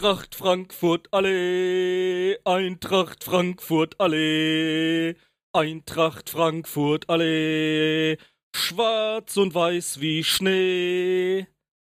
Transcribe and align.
Eintracht 0.00 0.34
Frankfurt, 0.34 1.08
alle. 1.12 2.38
Eintracht 2.46 3.22
Frankfurt, 3.22 3.96
alle. 4.00 5.14
Eintracht 5.52 6.30
Frankfurt, 6.30 7.10
alle. 7.10 8.16
Schwarz 8.56 9.36
und 9.36 9.54
weiß 9.54 10.00
wie 10.00 10.24
Schnee. 10.24 11.46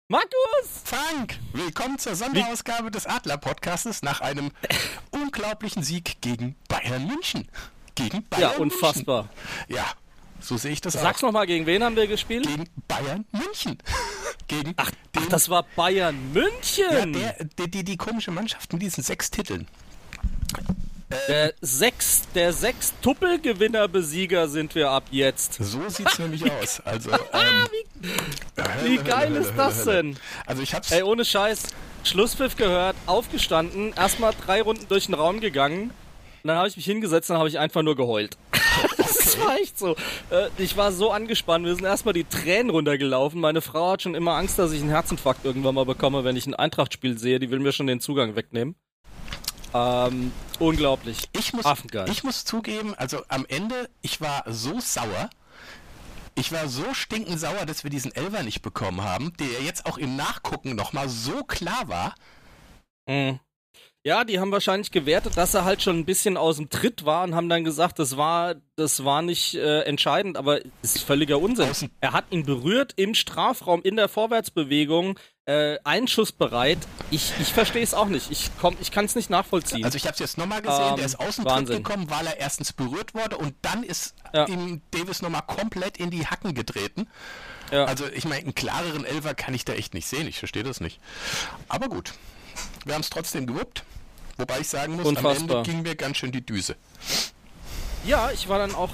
Markus! 0.08 0.84
Frank, 0.86 1.38
willkommen 1.52 1.98
zur 1.98 2.14
Sonderausgabe 2.14 2.90
des 2.90 3.04
Adler-Podcastes 3.04 4.00
nach 4.00 4.22
einem 4.22 4.52
unglaublichen 5.10 5.82
Sieg 5.82 6.22
gegen 6.22 6.56
Bayern 6.66 7.06
München. 7.06 7.46
Gegen 7.94 8.26
Bayern 8.30 8.52
Ja, 8.52 8.56
unfassbar. 8.56 9.28
München. 9.68 9.76
Ja, 9.76 9.84
so 10.40 10.56
sehe 10.56 10.72
ich 10.72 10.80
das 10.80 10.94
Sag's 10.94 11.22
nochmal, 11.22 11.46
gegen 11.46 11.66
wen 11.66 11.82
haben 11.82 11.96
wir 11.96 12.06
gespielt? 12.06 12.46
Gegen 12.46 12.68
Bayern 12.86 13.24
München. 13.32 13.78
gegen 14.48 14.74
Ach, 14.76 14.90
ach, 15.16 15.26
das 15.28 15.48
war 15.48 15.64
Bayern 15.76 16.16
ja, 16.34 16.40
München! 16.40 17.12
der, 17.12 17.44
der, 17.44 17.66
die, 17.66 17.84
die 17.84 17.96
komische 17.96 18.30
Mannschaft 18.30 18.72
mit 18.72 18.82
diesen 18.82 19.02
sechs 19.02 19.30
Titeln. 19.30 19.66
der 21.28 21.54
sechs, 21.60 22.22
der 22.34 22.52
sechs 22.52 22.94
Tuppelgewinner-Besieger 23.02 24.48
sind 24.48 24.74
wir 24.74 24.90
ab 24.90 25.04
jetzt. 25.10 25.54
So 25.54 25.88
sieht's 25.88 26.18
nämlich 26.18 26.50
aus. 26.50 26.80
Also, 26.84 27.10
ähm, 27.32 27.68
Wie 28.84 28.96
geil 28.98 29.34
ist 29.36 29.52
das 29.56 29.84
denn? 29.84 30.18
Also 30.46 30.62
ich 30.62 30.74
hab's. 30.74 30.90
Ey, 30.90 31.02
ohne 31.02 31.24
Scheiß. 31.24 31.62
Schlusspfiff 32.04 32.56
gehört, 32.56 32.96
aufgestanden, 33.06 33.92
erstmal 33.92 34.32
drei 34.46 34.62
Runden 34.62 34.86
durch 34.88 35.06
den 35.06 35.14
Raum 35.14 35.40
gegangen. 35.40 35.90
Und 36.42 36.48
dann 36.48 36.56
habe 36.56 36.68
ich 36.68 36.76
mich 36.76 36.84
hingesetzt 36.84 37.28
und 37.28 37.34
dann 37.34 37.40
habe 37.40 37.48
ich 37.48 37.58
einfach 37.58 37.82
nur 37.82 37.96
geheult. 37.96 38.36
Das 39.38 39.46
war 39.46 39.56
echt 39.56 39.78
so. 39.78 39.96
Äh, 40.30 40.48
Ich 40.58 40.76
war 40.76 40.92
so 40.92 41.10
angespannt. 41.10 41.64
Wir 41.64 41.74
sind 41.74 41.84
erstmal 41.84 42.14
die 42.14 42.24
Tränen 42.24 42.70
runtergelaufen. 42.70 43.40
Meine 43.40 43.60
Frau 43.60 43.92
hat 43.92 44.02
schon 44.02 44.14
immer 44.14 44.32
Angst, 44.34 44.58
dass 44.58 44.72
ich 44.72 44.80
einen 44.80 44.90
Herzinfarkt 44.90 45.44
irgendwann 45.44 45.74
mal 45.74 45.84
bekomme, 45.84 46.24
wenn 46.24 46.36
ich 46.36 46.46
ein 46.46 46.54
Eintracht-Spiel 46.54 47.18
sehe. 47.18 47.38
Die 47.38 47.50
will 47.50 47.58
mir 47.60 47.72
schon 47.72 47.86
den 47.86 48.00
Zugang 48.00 48.36
wegnehmen. 48.36 48.74
Ähm, 49.74 50.32
unglaublich. 50.58 51.28
Ich 51.32 51.52
muss, 51.52 51.66
Affengeil. 51.66 52.08
ich 52.10 52.24
muss 52.24 52.44
zugeben, 52.44 52.94
also 52.96 53.22
am 53.28 53.44
Ende, 53.46 53.90
ich 54.00 54.20
war 54.20 54.44
so 54.46 54.80
sauer. 54.80 55.28
Ich 56.34 56.52
war 56.52 56.68
so 56.68 56.94
stinkend 56.94 57.38
sauer, 57.40 57.66
dass 57.66 57.82
wir 57.82 57.90
diesen 57.90 58.14
Elver 58.14 58.42
nicht 58.44 58.62
bekommen 58.62 59.02
haben, 59.02 59.32
der 59.38 59.62
jetzt 59.64 59.86
auch 59.86 59.98
im 59.98 60.16
Nachgucken 60.16 60.76
nochmal 60.76 61.08
so 61.08 61.42
klar 61.44 61.88
war. 61.88 62.14
Mhm. 63.06 63.40
Ja, 64.04 64.24
die 64.24 64.38
haben 64.38 64.52
wahrscheinlich 64.52 64.90
gewertet, 64.90 65.36
dass 65.36 65.54
er 65.54 65.64
halt 65.64 65.82
schon 65.82 65.98
ein 65.98 66.04
bisschen 66.04 66.36
aus 66.36 66.56
dem 66.56 66.70
Tritt 66.70 67.04
war 67.04 67.24
und 67.24 67.34
haben 67.34 67.48
dann 67.48 67.64
gesagt, 67.64 67.98
das 67.98 68.16
war, 68.16 68.54
das 68.76 69.04
war 69.04 69.22
nicht 69.22 69.54
äh, 69.56 69.80
entscheidend, 69.82 70.36
aber 70.36 70.60
ist 70.82 71.02
völliger 71.02 71.38
Unsinn. 71.40 71.68
Außen- 71.68 71.90
Er 72.00 72.12
hat 72.12 72.24
ihn 72.30 72.44
berührt 72.46 72.92
im 72.96 73.14
Strafraum, 73.14 73.82
in 73.82 73.96
der 73.96 74.08
Vorwärtsbewegung, 74.08 75.18
äh, 75.46 75.78
einschussbereit. 75.82 76.78
Ich, 77.10 77.32
ich 77.40 77.52
verstehe 77.52 77.82
es 77.82 77.92
auch 77.92 78.06
nicht. 78.06 78.30
Ich, 78.30 78.50
komm, 78.60 78.76
ich 78.80 78.92
kann 78.92 79.04
es 79.04 79.14
nicht 79.16 79.30
nachvollziehen. 79.30 79.84
Also 79.84 79.96
ich 79.96 80.04
habe 80.04 80.14
es 80.14 80.20
jetzt 80.20 80.38
nochmal 80.38 80.62
gesehen, 80.62 80.90
Ähm, 80.90 80.96
der 80.96 81.04
ist 81.06 81.18
aus 81.18 81.36
dem 81.36 81.44
Wahnsinn. 81.46 81.76
Tritt 81.76 81.84
gekommen, 81.84 82.08
weil 82.08 82.26
er 82.28 82.38
erstens 82.38 82.72
berührt 82.72 83.14
wurde 83.14 83.36
und 83.36 83.54
dann 83.62 83.82
ist 83.82 84.14
Ja. 84.32 84.46
ihm 84.46 84.80
Davis 84.92 85.22
nochmal 85.22 85.42
komplett 85.46 85.96
in 85.98 86.10
die 86.10 86.24
Hacken 86.26 86.54
getreten. 86.54 87.08
ja. 87.72 87.84
Also 87.84 88.06
ich 88.06 88.24
meine, 88.24 88.42
einen 88.44 88.54
klareren 88.54 89.04
Elfer 89.04 89.34
kann 89.34 89.54
ich 89.54 89.64
da 89.64 89.72
echt 89.74 89.92
nicht 89.92 90.06
sehen, 90.06 90.28
ich 90.28 90.38
verstehe 90.38 90.62
das 90.62 90.80
nicht. 90.80 91.00
Aber 91.68 91.88
gut, 91.88 92.12
wir 92.84 92.94
haben 92.94 93.02
es 93.02 93.10
trotzdem 93.10 93.46
gewuppt. 93.46 93.84
Wobei 94.36 94.60
ich 94.60 94.68
sagen 94.68 94.94
muss, 94.94 95.02
am 95.02 95.16
Unfassbar. 95.16 95.58
Ende 95.58 95.70
ging 95.70 95.82
mir 95.82 95.96
ganz 95.96 96.16
schön 96.18 96.30
die 96.30 96.44
Düse. 96.44 96.76
Ja, 98.06 98.30
ich 98.30 98.48
war 98.48 98.58
dann 98.58 98.74
auch 98.74 98.90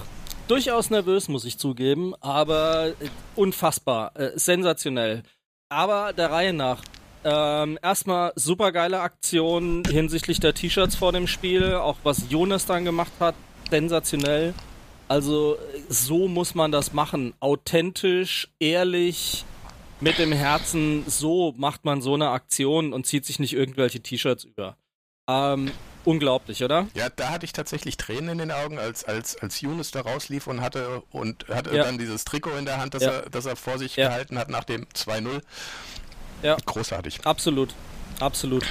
durchaus 0.48 0.90
nervös, 0.90 1.28
muss 1.28 1.44
ich 1.44 1.58
zugeben, 1.58 2.14
aber 2.20 2.88
äh, 2.88 2.94
unfassbar, 3.36 4.18
äh, 4.18 4.30
sensationell. 4.34 5.22
Aber 5.68 6.12
der 6.12 6.30
Reihe 6.30 6.52
nach. 6.52 6.82
Ähm, 7.26 7.78
erstmal 7.82 8.32
supergeile 8.36 9.00
Aktion 9.00 9.82
hinsichtlich 9.88 10.40
der 10.40 10.52
T-Shirts 10.52 10.94
vor 10.94 11.12
dem 11.12 11.26
Spiel, 11.26 11.74
auch 11.74 11.96
was 12.02 12.24
Jonas 12.28 12.66
dann 12.66 12.84
gemacht 12.84 13.12
hat, 13.18 13.34
sensationell. 13.70 14.52
Also 15.08 15.56
äh, 15.56 15.80
so 15.88 16.28
muss 16.28 16.54
man 16.54 16.72
das 16.72 16.92
machen, 16.92 17.34
authentisch, 17.40 18.48
ehrlich, 18.58 19.44
mit 20.04 20.18
dem 20.18 20.32
Herzen. 20.32 21.02
So 21.08 21.54
macht 21.56 21.84
man 21.86 22.02
so 22.02 22.12
eine 22.14 22.28
Aktion 22.28 22.92
und 22.92 23.06
zieht 23.06 23.24
sich 23.24 23.38
nicht 23.38 23.54
irgendwelche 23.54 24.00
T-Shirts 24.00 24.44
über. 24.44 24.76
Ähm, 25.26 25.72
unglaublich, 26.04 26.62
oder? 26.62 26.86
Ja, 26.94 27.08
da 27.08 27.30
hatte 27.30 27.46
ich 27.46 27.54
tatsächlich 27.54 27.96
Tränen 27.96 28.28
in 28.28 28.38
den 28.38 28.50
Augen, 28.50 28.78
als, 28.78 29.04
als, 29.04 29.36
als 29.38 29.62
Yunus 29.62 29.90
da 29.92 30.02
rauslief 30.02 30.46
und 30.46 30.60
hatte 30.60 31.02
und 31.10 31.48
hatte 31.48 31.74
Ja. 31.74 31.84
dann 31.84 31.96
dieses 31.96 32.24
Trikot 32.24 32.50
in 32.58 32.66
der 32.66 32.76
Hand, 32.78 32.92
das, 32.92 33.02
Ja. 33.02 33.10
er, 33.12 33.30
das 33.30 33.46
er 33.46 33.56
vor 33.56 33.78
sich 33.78 33.96
Ja. 33.96 34.08
gehalten 34.08 34.38
hat 34.38 34.50
nach 34.50 34.64
dem 34.64 34.86
2-0. 34.92 35.40
Ja. 36.42 36.58
Großartig. 36.66 37.24
Absolut, 37.24 37.74
absolut. 38.20 38.66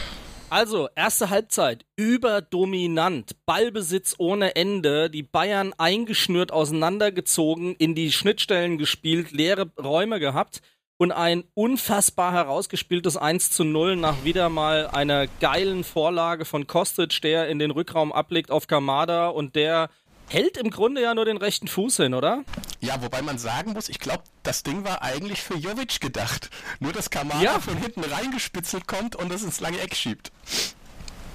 Also, 0.52 0.88
erste 0.96 1.32
Halbzeit, 1.32 1.84
überdominant, 1.96 3.36
Ballbesitz 3.48 4.14
ohne 4.20 4.56
Ende, 4.56 5.10
die 5.10 5.24
Bayern 5.24 5.74
eingeschnürt, 5.80 6.52
auseinandergezogen, 6.52 7.74
in 7.78 7.96
die 7.96 8.12
Schnittstellen 8.12 8.78
gespielt, 8.78 9.32
leere 9.32 9.72
Räume 9.82 10.20
gehabt 10.20 10.62
und 11.04 11.12
ein 11.12 11.44
unfassbar 11.54 12.32
herausgespieltes 12.32 13.18
1 13.18 13.52
zu 13.52 13.66
0 13.66 13.98
nach 13.98 14.24
wieder 14.24 14.48
mal 14.48 14.88
einer 14.88 15.28
geilen 15.42 15.84
Vorlage 15.84 16.46
von 16.46 16.66
Kostic, 16.66 17.22
der 17.22 17.50
in 17.50 17.60
den 17.60 17.72
Rückraum 17.72 18.14
ablegt 18.14 18.52
auf 18.52 18.68
Kamada 18.68 19.28
und 19.28 19.58
der 19.58 19.90
hält 20.30 20.56
im 20.56 20.70
Grunde 20.70 21.02
ja 21.02 21.14
nur 21.14 21.26
den 21.26 21.36
rechten 21.36 21.68
Fuß 21.68 21.98
hin, 21.98 22.14
oder? 22.14 22.46
Ja, 22.80 23.02
wobei 23.02 23.22
man 23.22 23.38
sagen 23.38 23.74
muss, 23.74 23.90
ich 23.90 24.00
glaube, 24.00 24.24
das 24.44 24.64
Ding 24.64 24.86
war 24.86 25.02
eigentlich 25.02 25.42
für 25.42 25.56
Jovic 25.58 26.00
gedacht. 26.00 26.50
Nur, 26.80 26.94
dass 26.94 27.10
Kamada 27.10 27.42
Ja. 27.44 27.60
von 27.60 27.76
hinten 27.76 28.06
reingespitzelt 28.06 28.88
kommt 28.88 29.18
und 29.18 29.30
es 29.34 29.44
ins 29.44 29.60
lange 29.60 29.82
Eck 29.82 29.96
schiebt. 29.98 30.32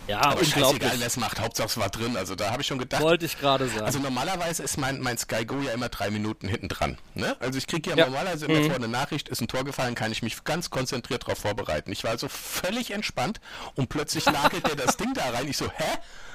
Ja, 0.09 0.21
Aber 0.23 0.41
unglaublich. 0.41 0.91
wer 0.99 1.07
es 1.07 1.17
macht. 1.19 1.39
Hauptsache 1.41 1.69
es 1.69 1.77
war 1.79 1.91
drin. 1.91 2.17
Also 2.17 2.35
da 2.35 2.51
habe 2.51 2.63
ich 2.63 2.67
schon 2.67 2.79
gedacht. 2.79 3.03
Wollte 3.03 3.27
ich 3.27 3.39
gerade 3.39 3.69
sagen. 3.69 3.83
Also 3.85 3.99
normalerweise 3.99 4.63
ist 4.63 4.79
mein, 4.79 5.01
mein 5.01 5.19
Sky 5.19 5.45
Go 5.45 5.57
ja 5.61 5.73
immer 5.73 5.89
drei 5.91 6.11
Minuten 6.11 6.49
hinten 6.49 6.69
dran. 6.69 6.99
Ne? 7.15 7.37
Also 7.41 7.59
ich 7.59 7.67
kriege 7.67 7.91
ja, 7.91 7.97
Ja. 7.97 8.07
normalerweise 8.07 8.47
immer 8.47 8.65
vor 8.65 8.77
eine 8.77 8.89
Nachricht, 8.89 9.29
ist 9.29 9.41
ein 9.43 9.49
Tor 9.49 9.65
gefallen, 9.65 9.95
kann 9.95 10.11
ich 10.11 10.23
mich 10.23 10.43
ganz 10.45 10.71
konzentriert 10.71 11.25
darauf 11.25 11.39
vorbereiten. 11.39 11.93
Ich 11.93 12.05
war 12.05 12.11
also 12.13 12.29
völlig 12.29 12.91
entspannt 12.93 13.41
und 13.75 13.89
plötzlich 13.89 14.25
nagelt 14.27 14.67
der 14.67 14.77
das 14.77 14.97
Ding 14.97 15.13
da 15.15 15.29
rein. 15.31 15.47
Ich 15.49 15.57
so, 15.57 15.67
hä? 15.71 15.85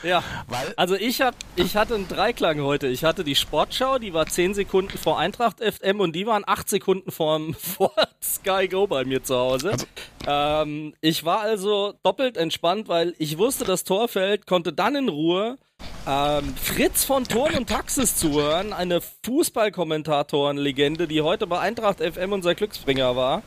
Ja, 0.05 0.23
Weil 0.47 0.75
also 0.77 0.95
ich 0.95 1.21
hab, 1.23 1.35
ich 1.57 1.75
hatte 1.77 1.95
einen 1.97 2.07
Dreiklang 2.09 2.61
heute. 2.61 2.87
Ich 2.87 3.03
hatte 3.05 3.25
die 3.25 3.35
Sportschau, 3.35 3.99
die 3.99 4.13
war 4.15 4.27
10 4.27 4.55
Sekunden 4.55 4.97
vor 4.97 5.19
Eintracht 5.19 5.57
FM 5.61 5.99
und 6.01 6.13
die 6.15 6.25
waren 6.27 6.45
8 6.47 6.69
Sekunden 6.69 7.11
vor, 7.11 7.41
vor 7.59 7.93
Sky 8.23 8.69
Go 8.69 8.87
bei 8.87 9.05
mir 9.05 9.25
zu 9.25 9.37
Hause. 9.37 9.73
Also- 9.73 9.87
ähm, 10.27 10.95
ich 11.01 11.25
war 11.25 11.41
also 11.41 11.95
doppelt 12.03 12.37
entspannt, 12.37 12.87
weil 12.89 12.98
ich 13.19 13.39
wusste, 13.39 13.65
das 13.65 13.85
Tor 13.85 14.09
fällt, 14.09 14.47
konnte 14.47 14.73
dann 14.73 14.95
in 14.97 15.09
Ruhe 15.09 15.59
ähm, 16.07 16.55
Fritz 16.57 17.05
von 17.05 17.25
Turn 17.25 17.55
und 17.55 17.69
Taxis 17.69 18.17
zuhören, 18.17 18.73
eine 18.73 19.01
Fußballkommentatoren-Legende, 19.25 21.07
die 21.07 21.23
heute 21.23 21.47
bei 21.47 21.61
Eintracht 21.61 22.01
FM 22.01 22.33
unser 22.33 22.55
Glücksbringer 22.55 23.15
war 23.17 23.43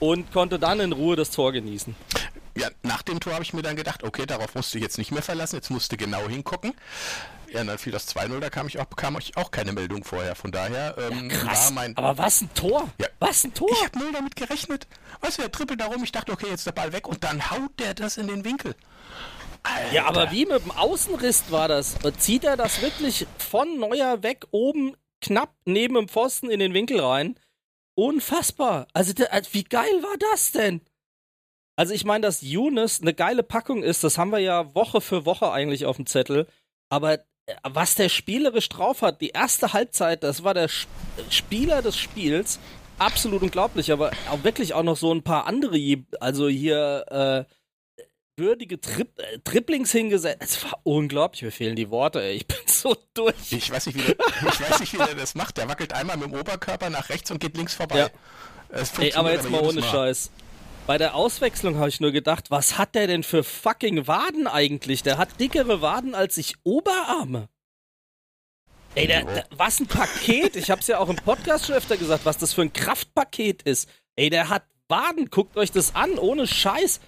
und 0.00 0.32
konnte 0.32 0.58
dann 0.58 0.80
in 0.80 0.92
Ruhe 0.92 1.16
das 1.16 1.30
Tor 1.30 1.52
genießen. 1.52 1.94
ja, 2.56 2.68
nach 2.82 3.02
dem 3.02 3.20
Tor 3.20 3.34
habe 3.34 3.42
ich 3.42 3.52
mir 3.52 3.62
dann 3.62 3.76
gedacht, 3.76 4.02
okay, 4.02 4.26
darauf 4.26 4.54
musst 4.54 4.72
du 4.74 4.78
jetzt 4.78 4.98
nicht 4.98 5.12
mehr 5.12 5.22
verlassen, 5.22 5.56
jetzt 5.56 5.70
musst 5.70 5.90
du 5.92 5.96
genau 5.96 6.28
hingucken. 6.28 6.74
Ja, 7.52 7.60
und 7.60 7.68
dann 7.68 7.78
fiel 7.78 7.92
das 7.92 8.14
2-0, 8.14 8.40
da 8.40 8.50
kam 8.50 8.66
ich 8.66 8.80
auch, 8.80 8.86
bekam 8.86 9.16
ich 9.18 9.36
auch 9.36 9.50
keine 9.50 9.72
Meldung 9.72 10.02
vorher. 10.02 10.34
Von 10.34 10.50
daher 10.50 10.96
ähm, 10.98 11.30
war 11.30 11.70
mein. 11.72 11.96
Aber 11.96 12.18
was 12.18 12.42
ein 12.42 12.52
Tor! 12.54 12.88
Ja. 12.98 13.06
Was 13.26 13.44
ein 13.44 13.54
Tor! 13.54 13.68
Ich 13.72 13.84
habe 13.84 13.98
null 13.98 14.12
damit 14.12 14.36
gerechnet. 14.36 14.86
Weißt 15.20 15.38
du, 15.38 15.42
er 15.42 15.52
trippelt 15.52 15.80
da 15.80 15.86
rum, 15.86 16.04
ich 16.04 16.12
dachte, 16.12 16.32
okay, 16.32 16.46
jetzt 16.50 16.66
der 16.66 16.72
Ball 16.72 16.92
weg 16.92 17.08
und 17.08 17.24
dann 17.24 17.50
haut 17.50 17.78
der 17.78 17.94
das 17.94 18.16
in 18.16 18.26
den 18.28 18.44
Winkel. 18.44 18.74
Alter. 19.62 19.92
Ja, 19.92 20.06
aber 20.06 20.30
wie 20.30 20.44
mit 20.44 20.62
dem 20.62 20.72
Außenriss 20.72 21.44
war 21.50 21.68
das? 21.68 21.96
Zieht 22.18 22.44
er 22.44 22.56
das 22.56 22.82
wirklich 22.82 23.26
von 23.38 23.78
Neuer 23.78 24.22
weg, 24.22 24.44
oben 24.50 24.94
knapp 25.22 25.54
neben 25.64 25.94
dem 25.94 26.08
Pfosten 26.08 26.50
in 26.50 26.60
den 26.60 26.74
Winkel 26.74 27.00
rein? 27.00 27.38
Unfassbar. 27.96 28.88
Also, 28.92 29.14
also 29.30 29.54
wie 29.54 29.64
geil 29.64 30.02
war 30.02 30.16
das 30.32 30.52
denn? 30.52 30.80
Also 31.76 31.94
ich 31.94 32.04
meine, 32.04 32.22
dass 32.26 32.42
Younes 32.42 33.00
eine 33.00 33.14
geile 33.14 33.42
Packung 33.42 33.82
ist, 33.82 34.04
das 34.04 34.18
haben 34.18 34.30
wir 34.30 34.38
ja 34.38 34.74
Woche 34.74 35.00
für 35.00 35.24
Woche 35.24 35.50
eigentlich 35.50 35.86
auf 35.86 35.96
dem 35.96 36.06
Zettel. 36.06 36.46
Aber 36.90 37.14
äh, 37.14 37.20
was 37.62 37.94
der 37.94 38.08
spielerisch 38.08 38.68
drauf 38.68 39.02
hat, 39.02 39.20
die 39.20 39.30
erste 39.30 39.72
Halbzeit, 39.72 40.22
das 40.22 40.44
war 40.44 40.54
der 40.54 40.68
Sch- 40.68 40.86
Spieler 41.30 41.82
des 41.82 41.96
Spiels. 41.96 42.58
Absolut 42.98 43.42
unglaublich, 43.42 43.90
aber 43.92 44.12
auch 44.30 44.44
wirklich 44.44 44.74
auch 44.74 44.82
noch 44.82 44.96
so 44.96 45.12
ein 45.12 45.22
paar 45.22 45.46
andere, 45.46 45.78
also 46.20 46.48
hier 46.48 47.46
äh, 47.46 47.52
würdige 48.36 48.80
Tri 48.80 49.02
äh, 49.02 49.38
Triplings 49.44 49.92
hingesetzt. 49.92 50.42
Es 50.42 50.64
war 50.64 50.80
unglaublich, 50.82 51.42
mir 51.42 51.52
fehlen 51.52 51.76
die 51.76 51.90
Worte, 51.90 52.22
ey. 52.22 52.36
Ich 52.36 52.46
bin 52.46 52.56
so 52.66 52.96
durch. 53.14 53.34
Ich 53.50 53.70
weiß 53.70 53.86
nicht, 53.86 53.96
wie 53.96 54.02
der, 54.02 54.16
ich 54.48 54.60
weiß 54.60 54.80
nicht, 54.80 54.92
wie 54.92 54.98
der 54.98 55.14
das 55.14 55.34
macht. 55.34 55.56
Der 55.56 55.68
wackelt 55.68 55.92
einmal 55.92 56.16
mit 56.16 56.26
dem 56.26 56.34
Oberkörper 56.34 56.90
nach 56.90 57.08
rechts 57.08 57.30
und 57.30 57.40
geht 57.40 57.56
links 57.56 57.74
vorbei. 57.74 57.98
Ja. 57.98 58.08
Ey, 58.98 59.12
aber 59.14 59.32
jetzt 59.32 59.48
mal 59.50 59.60
jedes 59.60 59.76
ohne 59.76 59.82
Scheiß. 59.82 60.30
Bei 60.86 60.98
der 60.98 61.14
Auswechslung 61.14 61.76
habe 61.76 61.88
ich 61.88 62.00
nur 62.00 62.12
gedacht, 62.12 62.50
was 62.50 62.76
hat 62.76 62.94
der 62.94 63.06
denn 63.06 63.22
für 63.22 63.42
fucking 63.42 64.06
Waden 64.06 64.46
eigentlich? 64.46 65.02
Der 65.02 65.16
hat 65.16 65.40
dickere 65.40 65.80
Waden 65.80 66.14
als 66.14 66.36
ich 66.36 66.56
Oberarme. 66.62 67.48
Ey, 68.94 69.08
der, 69.08 69.24
der, 69.24 69.46
was 69.56 69.80
ein 69.80 69.86
Paket. 69.86 70.56
Ich 70.56 70.70
hab's 70.70 70.86
ja 70.86 70.98
auch 70.98 71.08
im 71.08 71.16
Podcast 71.16 71.66
schon 71.66 71.74
öfter 71.74 71.96
gesagt, 71.96 72.24
was 72.24 72.38
das 72.38 72.52
für 72.52 72.62
ein 72.62 72.72
Kraftpaket 72.72 73.62
ist. 73.62 73.88
Ey, 74.16 74.30
der 74.30 74.48
hat 74.48 74.62
Waden. 74.88 75.30
Guckt 75.30 75.56
euch 75.56 75.72
das 75.72 75.96
an, 75.96 76.18
ohne 76.18 76.46
Scheiß. 76.46 77.00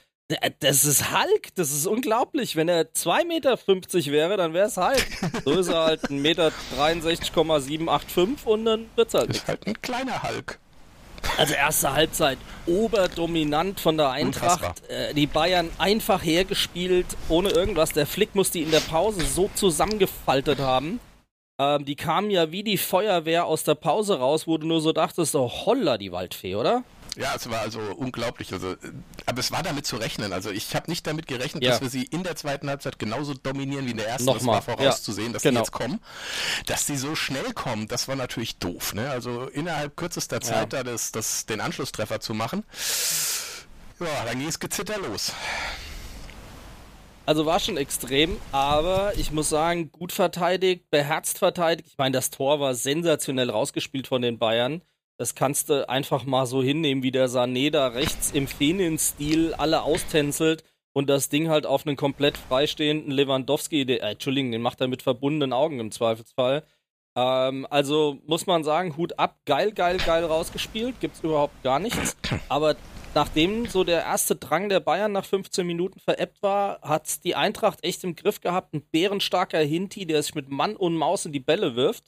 Das 0.58 0.84
ist 0.84 1.12
Hulk, 1.12 1.54
das 1.54 1.70
ist 1.70 1.86
unglaublich. 1.86 2.56
Wenn 2.56 2.68
er 2.68 2.92
2,50 2.92 3.26
Meter 3.26 3.56
wäre, 4.12 4.36
dann 4.36 4.54
wäre 4.54 4.66
es 4.66 4.76
Hulk. 4.76 5.06
So 5.44 5.52
ist 5.52 5.68
er 5.68 5.84
halt 5.84 6.02
1,63,785 6.10 8.26
Meter 8.26 8.50
und 8.50 8.64
dann 8.64 8.86
wird 8.96 9.08
es 9.08 9.14
halt. 9.14 9.30
Ist 9.30 9.46
halt 9.46 9.64
ein 9.68 9.80
kleiner 9.80 10.24
Hulk. 10.24 10.58
Also 11.38 11.54
erste 11.54 11.92
Halbzeit 11.92 12.38
oberdominant 12.66 13.78
von 13.78 13.96
der 13.96 14.10
Eintracht. 14.10 14.82
Äh, 14.88 15.14
die 15.14 15.28
Bayern 15.28 15.70
einfach 15.78 16.24
hergespielt, 16.24 17.06
ohne 17.28 17.50
irgendwas. 17.50 17.92
Der 17.92 18.06
Flick 18.06 18.34
muss 18.34 18.50
die 18.50 18.62
in 18.62 18.72
der 18.72 18.80
Pause 18.80 19.24
so 19.24 19.48
zusammengefaltet 19.54 20.58
haben. 20.58 20.98
Ähm, 21.58 21.84
die 21.84 21.96
kamen 21.96 22.30
ja 22.30 22.52
wie 22.52 22.62
die 22.62 22.76
Feuerwehr 22.76 23.46
aus 23.46 23.64
der 23.64 23.74
Pause 23.74 24.18
raus, 24.18 24.46
wo 24.46 24.58
du 24.58 24.66
nur 24.66 24.80
so 24.80 24.92
dachtest, 24.92 25.34
oh 25.34 25.50
holla, 25.50 25.96
die 25.96 26.12
Waldfee, 26.12 26.54
oder? 26.54 26.84
Ja, 27.16 27.34
es 27.34 27.48
war 27.48 27.60
also 27.60 27.80
unglaublich. 27.80 28.52
Also, 28.52 28.76
aber 29.24 29.40
es 29.40 29.50
war 29.50 29.62
damit 29.62 29.86
zu 29.86 29.96
rechnen. 29.96 30.34
Also 30.34 30.50
ich 30.50 30.74
habe 30.74 30.90
nicht 30.90 31.06
damit 31.06 31.26
gerechnet, 31.26 31.64
ja. 31.64 31.70
dass 31.70 31.80
wir 31.80 31.88
sie 31.88 32.04
in 32.04 32.24
der 32.24 32.36
zweiten 32.36 32.68
Halbzeit 32.68 32.98
genauso 32.98 33.32
dominieren 33.32 33.86
wie 33.86 33.92
in 33.92 33.96
der 33.96 34.08
ersten. 34.08 34.26
Nochmal. 34.26 34.56
Das 34.58 34.66
war 34.68 34.76
vorauszusehen, 34.76 35.28
ja. 35.28 35.32
dass 35.32 35.42
genau. 35.42 35.60
die 35.60 35.64
jetzt 35.64 35.72
kommen. 35.72 36.00
Dass 36.66 36.84
die 36.84 36.96
so 36.98 37.14
schnell 37.14 37.54
kommen, 37.54 37.88
das 37.88 38.06
war 38.06 38.16
natürlich 38.16 38.58
doof. 38.58 38.92
Ne? 38.92 39.08
Also 39.08 39.44
innerhalb 39.46 39.96
kürzester 39.96 40.42
Zeit 40.42 40.74
ja. 40.74 40.82
da 40.82 40.90
das, 40.90 41.10
das, 41.10 41.46
den 41.46 41.62
Anschlusstreffer 41.62 42.20
zu 42.20 42.34
machen. 42.34 42.64
Ja, 43.98 44.24
dann 44.26 44.38
ging 44.38 44.48
es 44.48 44.60
gezitter 44.60 44.98
los. 44.98 45.32
Also 47.26 47.44
war 47.44 47.58
schon 47.58 47.76
extrem, 47.76 48.37
aber 48.52 49.12
ich 49.17 49.32
muss 49.32 49.49
sagen, 49.49 49.90
gut 49.90 50.12
verteidigt, 50.12 50.88
beherzt 50.90 51.38
verteidigt. 51.38 51.88
Ich 51.88 51.99
meine, 51.99 52.12
das 52.12 52.31
Tor 52.31 52.61
war 52.61 52.75
sensationell 52.76 53.50
rausgespielt 53.50 54.06
von 54.06 54.23
den 54.23 54.38
Bayern. 54.38 54.81
Das 55.19 55.34
kannst 55.34 55.69
du 55.69 55.88
einfach 55.88 56.25
mal 56.25 56.46
so 56.46 56.62
hinnehmen, 56.62 57.02
wie 57.02 57.11
der 57.11 57.28
Sané 57.28 57.73
da 57.73 57.88
rechts 57.88 58.31
im 58.31 58.46
Fenin-Stil 58.46 59.55
alle 59.55 59.82
austänzelt 59.82 60.62
und 60.93 61.11
das 61.11 61.28
Ding 61.28 61.49
halt 61.49 61.67
auf 61.67 61.84
einen 61.84 61.96
komplett 61.96 62.38
freistehenden 62.38 63.11
Lewandowski, 63.11 63.84
der, 63.84 64.05
äh, 64.05 64.12
Entschuldigung, 64.12 64.52
den 64.52 64.62
macht 64.62 64.81
er 64.81 64.87
mit 64.87 65.02
verbundenen 65.02 65.52
Augen 65.52 65.81
im 65.81 65.90
Zweifelsfall. 65.90 66.62
Ähm, 67.17 67.67
also 67.70 68.19
muss 68.26 68.46
man 68.46 68.62
sagen, 68.62 68.96
Hut 68.96 69.19
ab, 69.19 69.37
geil, 69.46 69.73
geil, 69.73 69.96
geil 69.96 70.25
rausgespielt, 70.25 71.00
gibt's 71.00 71.25
überhaupt 71.25 71.61
gar 71.64 71.81
nichts. 71.81 72.17
Aber 72.49 72.76
nachdem 73.16 73.64
so 73.64 73.82
der 73.82 74.02
erste 74.02 74.36
Drang 74.36 74.68
der 74.68 74.78
Bayern 74.78 75.10
nach 75.10 75.24
15 75.24 75.66
Minuten 75.66 75.98
veräppt 75.98 76.42
war, 76.42 76.82
hat 76.82 77.24
die 77.24 77.34
Eintracht 77.34 77.82
echt 77.82 78.04
im 78.04 78.14
Griff 78.14 78.42
gehabt. 78.42 78.74
Ein 78.74 78.82
bärenstarker 78.82 79.58
Hinti, 79.58 80.06
der 80.06 80.22
sich 80.22 80.34
mit 80.34 80.50
Mann 80.50 80.76
und 80.76 80.94
Maus 80.94 81.24
in 81.24 81.32
die 81.32 81.40
Bälle 81.40 81.76
wirft. 81.76 82.04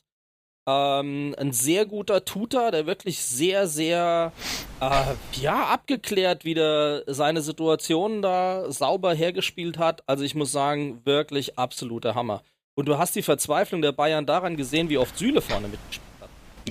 Ähm, 0.68 1.34
ein 1.38 1.52
sehr 1.52 1.86
guter 1.86 2.26
Tutor, 2.26 2.70
der 2.72 2.84
wirklich 2.84 3.20
sehr, 3.20 3.66
sehr 3.66 4.32
äh, 4.80 5.40
ja, 5.40 5.64
abgeklärt 5.68 6.44
wieder 6.44 7.02
seine 7.06 7.40
Situation 7.40 8.20
da 8.20 8.70
sauber 8.70 9.14
hergespielt 9.14 9.78
hat. 9.78 10.02
Also 10.06 10.24
ich 10.24 10.34
muss 10.34 10.52
sagen, 10.52 11.00
wirklich 11.06 11.58
absoluter 11.58 12.14
Hammer. 12.14 12.42
Und 12.74 12.86
du 12.86 12.98
hast 12.98 13.16
die 13.16 13.22
Verzweiflung 13.22 13.80
der 13.80 13.92
Bayern 13.92 14.26
daran 14.26 14.58
gesehen, 14.58 14.90
wie 14.90 14.98
oft 14.98 15.16
Süle 15.16 15.40
vorne 15.40 15.68
mitgespielt 15.68 16.07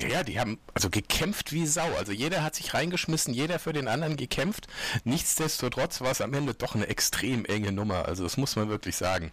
ja, 0.06 0.22
die 0.22 0.38
haben 0.38 0.58
also 0.74 0.90
gekämpft 0.90 1.52
wie 1.52 1.66
Sau. 1.66 1.88
Also 1.98 2.12
jeder 2.12 2.42
hat 2.42 2.54
sich 2.54 2.74
reingeschmissen, 2.74 3.34
jeder 3.34 3.58
für 3.58 3.72
den 3.72 3.88
anderen 3.88 4.16
gekämpft. 4.16 4.66
Nichtsdestotrotz 5.04 6.00
war 6.00 6.10
es 6.10 6.20
am 6.20 6.34
Ende 6.34 6.54
doch 6.54 6.74
eine 6.74 6.86
extrem 6.86 7.44
enge 7.44 7.72
Nummer. 7.72 8.06
Also 8.06 8.22
das 8.22 8.36
muss 8.36 8.56
man 8.56 8.68
wirklich 8.68 8.96
sagen. 8.96 9.32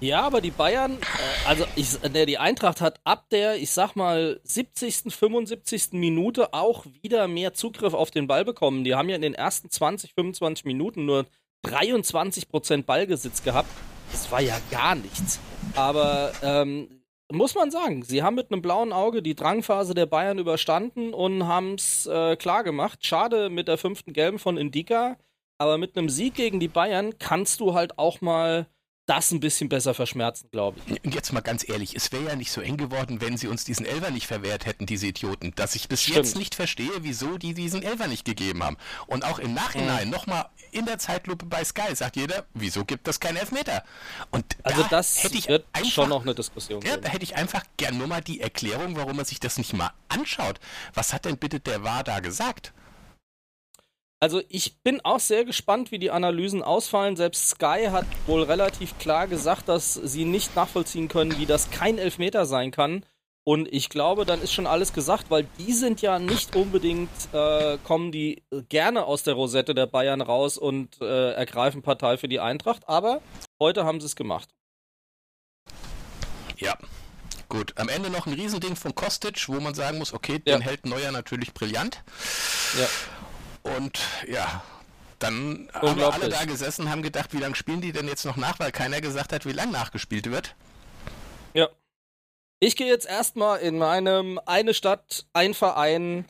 Ja, 0.00 0.22
aber 0.22 0.40
die 0.40 0.50
Bayern, 0.50 0.92
äh, 0.92 1.48
also 1.48 1.64
ich, 1.76 1.98
der, 1.98 2.26
die 2.26 2.38
Eintracht 2.38 2.80
hat 2.80 3.00
ab 3.04 3.26
der, 3.30 3.56
ich 3.56 3.70
sag 3.70 3.94
mal, 3.94 4.40
70., 4.44 5.14
75. 5.14 5.92
Minute 5.92 6.54
auch 6.54 6.84
wieder 7.02 7.28
mehr 7.28 7.54
Zugriff 7.54 7.94
auf 7.94 8.10
den 8.10 8.26
Ball 8.26 8.44
bekommen. 8.44 8.84
Die 8.84 8.94
haben 8.94 9.08
ja 9.08 9.16
in 9.16 9.22
den 9.22 9.34
ersten 9.34 9.70
20, 9.70 10.14
25 10.14 10.64
Minuten 10.64 11.04
nur 11.04 11.26
23% 11.64 12.84
Ballgesitz 12.84 13.42
gehabt. 13.42 13.68
Das 14.10 14.30
war 14.30 14.40
ja 14.40 14.58
gar 14.70 14.94
nichts. 14.94 15.38
Aber 15.74 16.32
ähm, 16.42 17.01
muss 17.32 17.54
man 17.54 17.70
sagen, 17.70 18.02
sie 18.02 18.22
haben 18.22 18.34
mit 18.34 18.52
einem 18.52 18.62
blauen 18.62 18.92
Auge 18.92 19.22
die 19.22 19.34
Drangphase 19.34 19.94
der 19.94 20.06
Bayern 20.06 20.38
überstanden 20.38 21.14
und 21.14 21.46
haben 21.46 21.74
es 21.74 22.06
äh, 22.06 22.36
klar 22.36 22.64
gemacht. 22.64 23.04
Schade 23.04 23.50
mit 23.50 23.68
der 23.68 23.78
fünften 23.78 24.12
Gelben 24.12 24.38
von 24.38 24.56
Indika, 24.56 25.16
aber 25.58 25.78
mit 25.78 25.96
einem 25.96 26.08
Sieg 26.08 26.34
gegen 26.34 26.60
die 26.60 26.68
Bayern 26.68 27.18
kannst 27.18 27.60
du 27.60 27.74
halt 27.74 27.98
auch 27.98 28.20
mal 28.20 28.66
das 29.12 29.30
ein 29.30 29.40
bisschen 29.40 29.68
besser 29.68 29.92
verschmerzen, 29.92 30.48
glaube 30.50 30.80
ich. 30.86 31.04
Und 31.04 31.14
jetzt 31.14 31.32
mal 31.32 31.40
ganz 31.40 31.68
ehrlich, 31.68 31.94
es 31.94 32.12
wäre 32.12 32.28
ja 32.28 32.36
nicht 32.36 32.50
so 32.50 32.62
eng 32.62 32.78
geworden, 32.78 33.20
wenn 33.20 33.36
sie 33.36 33.46
uns 33.46 33.64
diesen 33.64 33.84
Elfer 33.84 34.10
nicht 34.10 34.26
verwehrt 34.26 34.64
hätten, 34.64 34.86
diese 34.86 35.06
Idioten. 35.06 35.54
Dass 35.54 35.74
ich 35.74 35.88
bis 35.88 36.02
Stimmt. 36.02 36.16
jetzt 36.16 36.36
nicht 36.36 36.54
verstehe, 36.54 36.90
wieso 37.00 37.36
die 37.36 37.52
diesen 37.52 37.82
Elfer 37.82 38.06
nicht 38.06 38.24
gegeben 38.24 38.62
haben. 38.62 38.78
Und 39.06 39.24
auch 39.24 39.38
im 39.38 39.52
Nachhinein, 39.52 40.06
mhm. 40.06 40.14
nochmal 40.14 40.46
in 40.70 40.86
der 40.86 40.98
Zeitlupe 40.98 41.44
bei 41.44 41.62
Sky, 41.62 41.94
sagt 41.94 42.16
jeder, 42.16 42.46
wieso 42.54 42.86
gibt 42.86 43.06
das 43.06 43.20
keinen 43.20 43.36
Elfmeter? 43.36 43.84
Und 44.30 44.44
also 44.62 44.82
da 44.82 44.88
das 44.88 45.22
hätte 45.22 45.36
ich 45.36 45.48
wird 45.48 45.66
einfach, 45.74 45.90
schon 45.90 46.08
noch 46.08 46.22
eine 46.22 46.34
Diskussion 46.34 46.80
Ja, 46.82 46.96
da 46.96 47.10
hätte 47.10 47.24
ich 47.24 47.36
einfach 47.36 47.64
gern 47.76 47.98
nur 47.98 48.06
mal 48.06 48.22
die 48.22 48.40
Erklärung, 48.40 48.96
warum 48.96 49.16
man 49.16 49.26
sich 49.26 49.40
das 49.40 49.58
nicht 49.58 49.74
mal 49.74 49.90
anschaut. 50.08 50.58
Was 50.94 51.12
hat 51.12 51.26
denn 51.26 51.36
bitte 51.36 51.60
der 51.60 51.84
war 51.84 52.02
da 52.02 52.20
gesagt? 52.20 52.72
Also 54.22 54.40
ich 54.48 54.80
bin 54.84 55.00
auch 55.00 55.18
sehr 55.18 55.44
gespannt, 55.44 55.90
wie 55.90 55.98
die 55.98 56.12
Analysen 56.12 56.62
ausfallen. 56.62 57.16
Selbst 57.16 57.48
Sky 57.48 57.88
hat 57.90 58.06
wohl 58.28 58.44
relativ 58.44 58.96
klar 58.98 59.26
gesagt, 59.26 59.68
dass 59.68 59.94
sie 59.94 60.24
nicht 60.24 60.54
nachvollziehen 60.54 61.08
können, 61.08 61.36
wie 61.38 61.46
das 61.46 61.72
kein 61.72 61.98
Elfmeter 61.98 62.46
sein 62.46 62.70
kann. 62.70 63.04
Und 63.42 63.66
ich 63.72 63.88
glaube, 63.88 64.24
dann 64.24 64.40
ist 64.40 64.52
schon 64.52 64.68
alles 64.68 64.92
gesagt, 64.92 65.32
weil 65.32 65.48
die 65.58 65.72
sind 65.72 66.02
ja 66.02 66.20
nicht 66.20 66.54
unbedingt, 66.54 67.10
äh, 67.32 67.78
kommen 67.82 68.12
die 68.12 68.44
gerne 68.68 69.06
aus 69.06 69.24
der 69.24 69.34
Rosette 69.34 69.74
der 69.74 69.86
Bayern 69.86 70.20
raus 70.20 70.56
und 70.56 71.00
äh, 71.00 71.32
ergreifen 71.32 71.82
Partei 71.82 72.16
für 72.16 72.28
die 72.28 72.38
Eintracht. 72.38 72.88
Aber 72.88 73.22
heute 73.58 73.84
haben 73.84 73.98
sie 73.98 74.06
es 74.06 74.14
gemacht. 74.14 74.50
Ja, 76.58 76.78
Gut, 77.48 77.74
am 77.76 77.90
Ende 77.90 78.08
noch 78.08 78.26
ein 78.26 78.32
Riesending 78.32 78.76
von 78.76 78.94
Kostic, 78.94 79.46
wo 79.48 79.60
man 79.60 79.74
sagen 79.74 79.98
muss, 79.98 80.14
okay, 80.14 80.38
den 80.38 80.60
ja. 80.60 80.66
hält 80.66 80.86
Neuer 80.86 81.12
natürlich 81.12 81.52
brillant. 81.52 82.02
Ja. 82.78 82.86
Und 83.62 84.00
ja, 84.26 84.62
dann 85.18 85.68
haben 85.72 85.96
wir 85.96 86.12
alle 86.12 86.28
da 86.28 86.44
gesessen, 86.44 86.90
haben 86.90 87.02
gedacht, 87.02 87.32
wie 87.32 87.38
lange 87.38 87.54
spielen 87.54 87.80
die 87.80 87.92
denn 87.92 88.08
jetzt 88.08 88.24
noch 88.24 88.36
nach, 88.36 88.58
weil 88.58 88.72
keiner 88.72 89.00
gesagt 89.00 89.32
hat, 89.32 89.46
wie 89.46 89.52
lang 89.52 89.70
nachgespielt 89.70 90.30
wird. 90.30 90.54
Ja. 91.54 91.68
Ich 92.58 92.76
gehe 92.76 92.86
jetzt 92.86 93.06
erstmal 93.06 93.60
in 93.60 93.78
meinem 93.78 94.40
eine 94.46 94.74
Stadt, 94.74 95.26
ein 95.32 95.54
Verein 95.54 96.24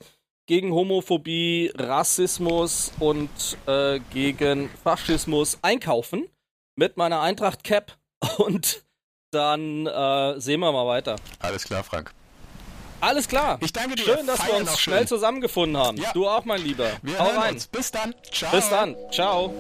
gegen 0.47 0.73
Homophobie, 0.73 1.73
Rassismus 1.75 2.93
und 2.99 3.31
äh, 3.67 4.01
gegen 4.11 4.69
Faschismus 4.83 5.59
einkaufen 5.62 6.29
mit 6.77 6.97
meiner 6.97 7.21
Eintracht 7.21 7.65
Cap 7.65 7.97
und 8.39 8.85
dann 9.31 9.87
äh, 9.87 10.41
sehen 10.41 10.61
wir 10.61 10.73
mal 10.73 10.87
weiter. 10.87 11.17
Alles 11.39 11.65
klar, 11.65 11.83
Frank. 11.83 12.12
Alles 13.02 13.26
klar. 13.26 13.59
Ich 13.61 13.73
danke 13.73 13.97
dir. 13.97 14.04
Schön, 14.04 14.26
dass 14.28 14.38
Feier 14.38 14.52
wir 14.52 14.61
uns 14.61 14.78
schnell 14.78 14.99
schön. 14.99 15.06
zusammengefunden 15.09 15.76
haben. 15.76 15.97
Ja. 15.97 16.12
Du 16.12 16.28
auch, 16.28 16.44
mein 16.44 16.62
Lieber. 16.62 16.88
Wir 17.02 17.18
Hau 17.18 17.30
rein. 17.30 17.54
Uns. 17.54 17.66
Bis 17.66 17.90
dann. 17.90 18.14
Ciao. 18.30 18.50
Bis 18.52 18.71
dann. 18.71 18.94
Ciao. 19.11 19.52